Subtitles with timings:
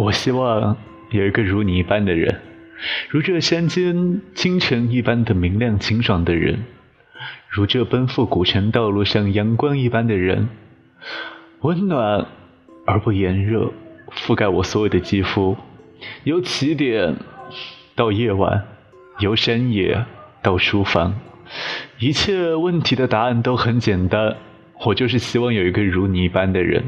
[0.00, 0.78] 我希望
[1.10, 2.40] 有一个如你一般的人，
[3.10, 6.64] 如这山间清晨一般的明亮清爽的人，
[7.50, 10.48] 如这奔赴古城道路上阳光一般的人，
[11.60, 12.26] 温暖
[12.86, 13.74] 而不炎热，
[14.10, 15.58] 覆盖我所有的肌肤，
[16.24, 17.16] 由起点
[17.94, 18.64] 到夜晚，
[19.18, 20.06] 由山野
[20.40, 21.20] 到书房，
[21.98, 24.34] 一切问题的答案都很简单，
[24.86, 26.84] 我就是希望有一个如你一般的人，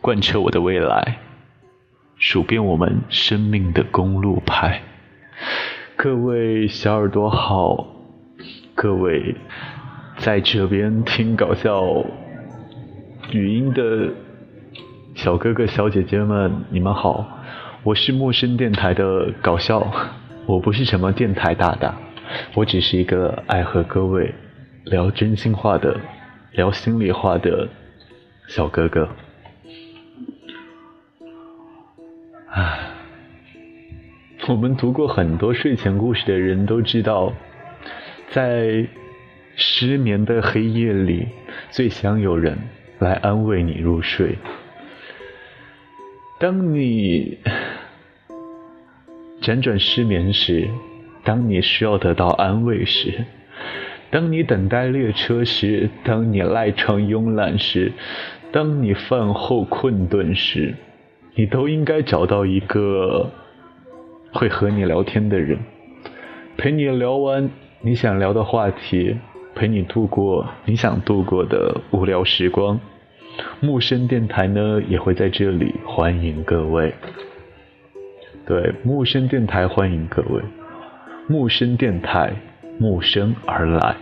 [0.00, 1.18] 贯彻我的未来。
[2.18, 4.82] 数遍我们生命的公路牌，
[5.96, 7.86] 各位小耳朵好，
[8.74, 9.34] 各位
[10.18, 11.84] 在这边听搞笑
[13.30, 14.10] 语音的
[15.14, 17.26] 小哥哥小姐姐们，你们好，
[17.82, 19.92] 我是陌生电台的搞笑，
[20.46, 21.94] 我不是什么电台大大，
[22.54, 24.32] 我只是一个爱和各位
[24.84, 26.00] 聊真心话的、
[26.52, 27.68] 聊心里话的
[28.48, 29.08] 小哥哥。
[32.56, 32.78] 唉，
[34.46, 37.32] 我们读过很多睡前故事的人都知道，
[38.30, 38.86] 在
[39.56, 41.26] 失眠的黑夜里，
[41.70, 42.56] 最想有人
[43.00, 44.38] 来安慰你入睡。
[46.38, 47.38] 当你
[49.42, 50.68] 辗转失眠时，
[51.24, 53.24] 当你需要得到安慰时，
[54.12, 57.90] 当你等待列车时，当你赖床慵懒时，
[58.52, 60.76] 当你饭后困顿时。
[61.36, 63.30] 你都应该找到一个
[64.32, 65.58] 会和你聊天的人，
[66.56, 67.50] 陪你聊完
[67.80, 69.16] 你想聊的话题，
[69.54, 72.78] 陪你度过你想度过的无聊时光。
[73.58, 76.94] 木生电台呢也会在这里欢迎各位。
[78.46, 80.40] 对，木生电台欢迎各位。
[81.26, 82.32] 木生电台，
[82.78, 83.96] 木生而来。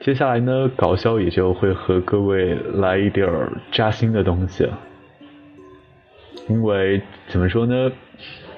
[0.00, 4.66] 接下来呢，搞笑也就会和各位来一点儿扎心的东西，
[6.48, 7.92] 因为怎么说呢，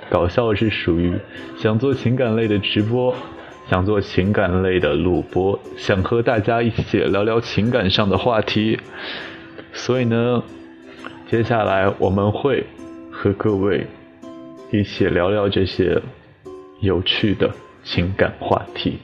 [0.09, 1.19] 搞笑是属于
[1.57, 3.13] 想做情感类的直播，
[3.69, 8.79] 想做情感类的录播，想和大家一起聊聊情感上的话题，
[9.73, 10.45] 所以呢，
[11.29, 12.65] 接下来我们会
[13.11, 13.85] 和各位
[14.71, 16.01] 一起聊聊这些
[16.81, 17.51] 有趣的
[17.83, 19.01] 情感话题。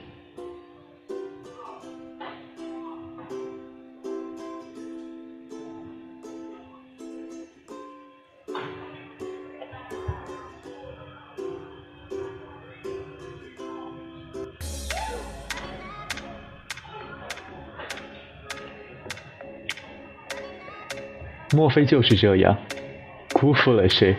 [21.54, 22.56] 莫非就是这样，
[23.32, 24.14] 辜负了谁，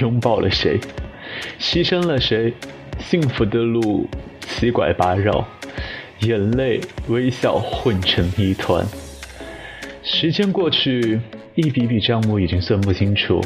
[0.00, 0.78] 拥抱了谁，
[1.58, 2.52] 牺牲了谁？
[2.98, 4.06] 幸福的路
[4.40, 5.42] 七拐八绕，
[6.18, 6.78] 眼泪
[7.08, 8.84] 微笑混成一团。
[10.02, 11.18] 时间过去，
[11.54, 13.40] 一笔笔账目已经算不清楚。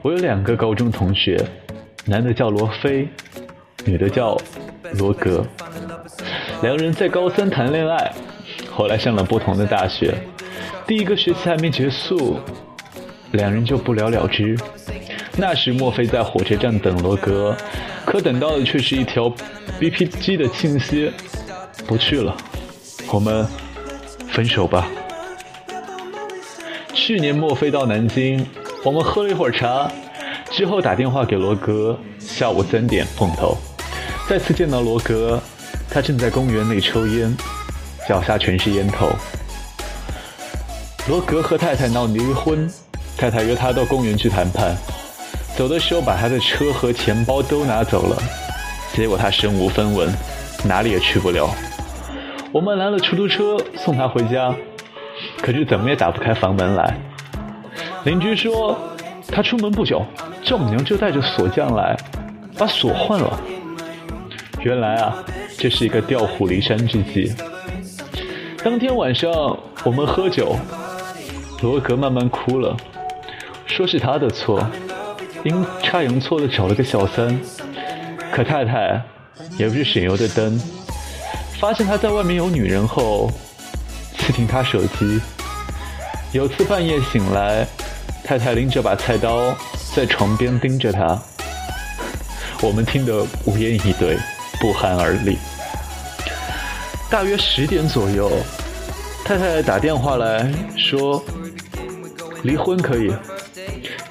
[0.00, 1.38] 我有两个高中同学，
[2.06, 3.06] 男的叫罗非，
[3.84, 4.38] 女的叫
[4.94, 5.46] 罗格。
[6.62, 8.12] 两人在高三谈恋爱，
[8.70, 10.14] 后来上了不同的大学。
[10.86, 12.38] 第一个学期还没结束，
[13.32, 14.56] 两人就不了了之。
[15.36, 17.56] 那时墨菲在火车站等罗格，
[18.04, 19.28] 可等到的却是一条
[19.80, 21.12] BP 机的信息：
[21.88, 22.36] 不去了，
[23.10, 23.44] 我们
[24.28, 24.88] 分手吧。
[26.94, 28.46] 去年墨菲到南京，
[28.84, 29.90] 我们喝了一会儿茶，
[30.52, 33.56] 之后打电话给罗格，下午三点碰头。
[34.28, 35.42] 再次见到罗格，
[35.90, 37.36] 他正在公园内抽烟，
[38.08, 39.10] 脚下全是烟头。
[41.08, 42.68] 罗格和太太闹离婚，
[43.16, 44.76] 太太约他到公园去谈判。
[45.56, 48.16] 走的时候把他的车和钱包都拿走了，
[48.92, 50.12] 结果他身无分文，
[50.64, 51.48] 哪里也去不了。
[52.50, 54.52] 我们拦了出租车送他回家，
[55.40, 56.96] 可是怎么也打不开房门来。
[58.04, 58.76] 邻居说
[59.28, 60.04] 他出门不久，
[60.42, 61.96] 丈母娘就带着锁匠来，
[62.58, 63.40] 把锁换了。
[64.60, 65.16] 原来啊，
[65.56, 67.32] 这是一个调虎离山之计。
[68.64, 69.30] 当天晚上
[69.84, 70.56] 我们喝酒。
[71.62, 72.76] 罗格慢慢哭了，
[73.66, 74.64] 说是他的错，
[75.44, 77.38] 阴差阳错的找了个小三。
[78.30, 79.00] 可太太
[79.56, 80.60] 也不是省油的灯，
[81.58, 83.30] 发现他在外面有女人后，
[84.18, 85.20] 窃听他手机。
[86.32, 87.66] 有次半夜醒来，
[88.22, 89.56] 太太拎着把菜刀
[89.94, 91.18] 在床边盯着他，
[92.60, 94.18] 我们听得无言以对，
[94.60, 95.38] 不寒而栗。
[97.08, 98.30] 大约十点左右，
[99.24, 101.24] 太太打电话来说。
[102.46, 103.12] 离婚可以，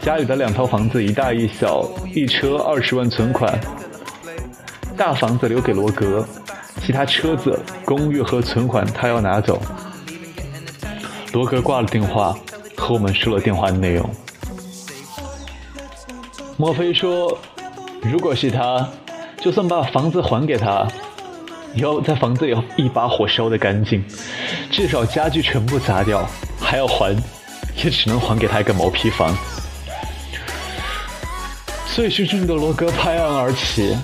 [0.02, 3.58] 家里的两套房子一大一小，一车二十万存款，
[4.98, 6.28] 大房子留给罗格，
[6.82, 9.62] 其他车子、公寓和存款他要拿走。
[11.32, 12.38] 罗格挂了电话，
[12.76, 14.10] 和我们说了电话的内容。
[16.58, 17.38] 莫非说，
[18.02, 18.86] 如果是他，
[19.40, 20.86] 就算把房子还给他，
[21.76, 24.04] 要在房子里一把火烧得干净，
[24.70, 26.28] 至少家具全部砸掉，
[26.60, 27.16] 还要还，
[27.84, 29.36] 也只能还给他一个毛坯房。
[31.94, 33.96] 醉醺醺的罗格拍案而起，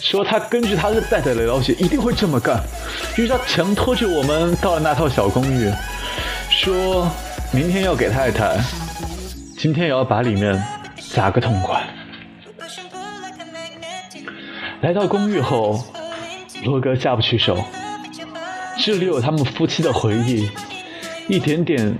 [0.00, 2.60] 说他根据他的太太的了解，一定会这么干。
[3.16, 5.70] 于是他强拖着我们到了那套小公寓，
[6.50, 7.08] 说
[7.52, 8.58] 明天要给太太，
[9.56, 10.60] 今天也要把里面
[11.12, 11.80] 砸个痛快。
[14.80, 15.84] 来到公寓后，
[16.64, 17.62] 罗格下不去手，
[18.78, 20.50] 这里有他们夫妻的回忆，
[21.28, 21.94] 一点点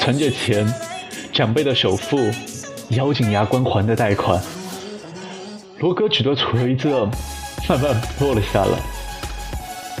[0.00, 0.66] 存着钱，
[1.30, 2.18] 长辈的首付，
[2.88, 4.42] 咬紧牙关还的贷款。
[5.78, 6.88] 罗格举着锤子，
[7.68, 8.78] 慢慢落了下来。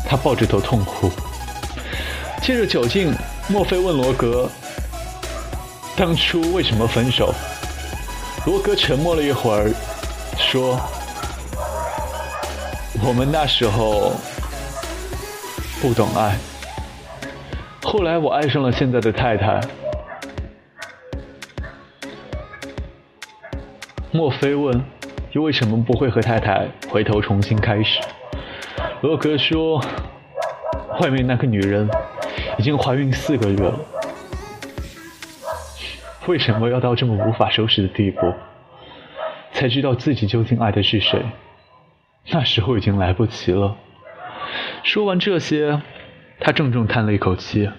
[0.08, 1.10] 他抱着头痛哭。
[2.40, 3.12] 借着酒劲，
[3.46, 4.48] 莫非问罗格
[5.94, 7.34] ：“当初为什么分手？”
[8.46, 9.70] 罗格沉默了一会儿，
[10.38, 10.80] 说
[13.04, 14.14] ：“我们那时候
[15.82, 16.38] 不懂爱。
[17.82, 19.60] 后来我爱上了现在的太太。”
[24.12, 24.82] 莫非问。
[25.32, 28.00] 又为什么不会和太太回头重新开始？
[29.00, 29.80] 罗格说
[31.00, 31.88] ：“外面那个女人
[32.58, 33.78] 已经怀孕四个月了，
[36.26, 38.34] 为什么要到这么无法收拾的地步？
[39.52, 41.24] 才知道自己究竟爱的是谁？
[42.32, 43.76] 那时候已经来不及了。”
[44.82, 45.80] 说完这些，
[46.40, 47.70] 他重重叹了一口气。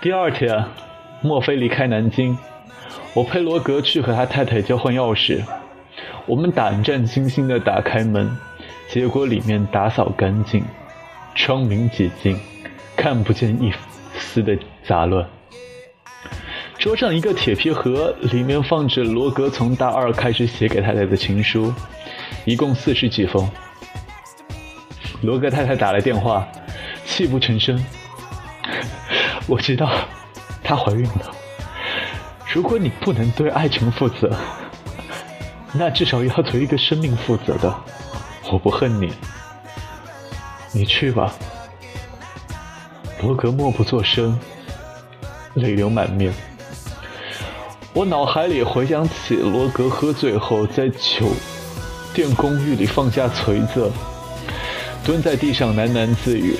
[0.00, 0.64] 第二天，
[1.20, 2.38] 墨菲离开南京。
[3.14, 5.42] 我陪罗格去和他太太交换钥匙，
[6.26, 8.30] 我们胆战心惊地打开门，
[8.88, 10.62] 结果里面打扫干净，
[11.34, 12.38] 窗明几净，
[12.96, 13.72] 看不见一
[14.16, 14.56] 丝的
[14.86, 15.26] 杂乱。
[16.78, 21.74] 桌上一个铁皮盒，里面放着罗格从大二开始写给太太的情书，
[22.44, 23.50] 一共四十几封。
[25.22, 26.46] 罗格太太打来电话，
[27.04, 27.84] 泣不成声。
[29.48, 29.90] 我知道，
[30.62, 31.34] 她怀孕了。
[32.58, 34.36] 如果你不能对爱情负责，
[35.72, 37.72] 那至少要对一个生命负责的。
[38.50, 39.12] 我不恨你，
[40.72, 41.32] 你去吧。
[43.22, 44.36] 罗格默不作声，
[45.54, 46.34] 泪流满面。
[47.92, 51.30] 我脑海里回想起罗格喝醉后在酒
[52.12, 53.88] 店公寓里放下锤子，
[55.04, 56.56] 蹲在地上喃喃自语：“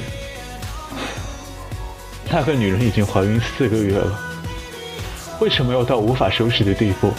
[2.30, 4.26] 那个女人已经怀孕四个月了。”
[5.40, 7.12] 为什么要到无法收拾的地步，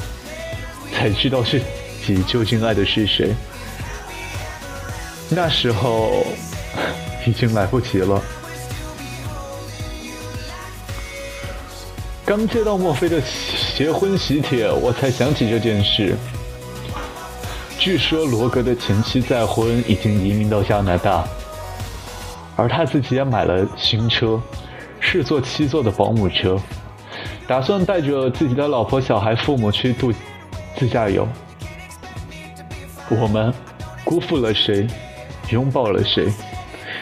[0.94, 1.62] 才知道自
[2.06, 3.34] 己究竟爱的是谁？
[5.30, 6.26] 那时候
[7.26, 8.22] 已经来不及了。
[12.26, 13.22] 刚接到墨菲的
[13.76, 16.16] 结婚喜帖，我才想起这件事。
[17.80, 21.26] 据说罗格的前妻再婚，已经移民到加拿大，
[22.56, 24.40] 而他自己也买了新车，
[25.00, 26.60] 是坐七座的保姆车。
[27.50, 30.14] 打算带着自己的老婆、小孩、父母去度
[30.78, 31.28] 自驾游。
[33.10, 33.52] 我们
[34.04, 34.86] 辜负了谁？
[35.50, 36.28] 拥抱了谁？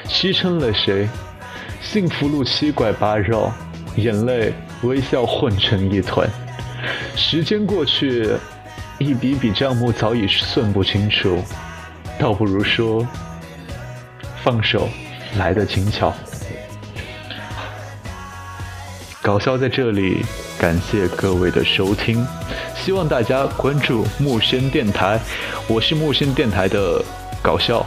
[0.08, 1.06] 牺牲了谁？
[1.82, 3.51] 幸福路七拐八绕，
[3.98, 6.25] 眼泪、微笑混成一团。
[7.13, 8.32] 时间过去，
[9.00, 11.44] 一笔笔账目早已算不清楚，
[12.18, 13.06] 倒不如说，
[14.46, 14.88] 放手
[15.38, 16.13] 来得轻巧。
[19.27, 20.24] 搞笑在这里，
[20.57, 22.25] 感谢各位的收听，
[22.77, 25.19] 希望大家关注木生电台，
[25.67, 27.03] 我是木生电台的
[27.43, 27.86] 搞笑。